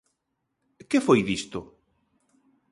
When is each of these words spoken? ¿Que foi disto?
¿Que 0.89 0.99
foi 1.05 1.19
disto? 1.29 1.59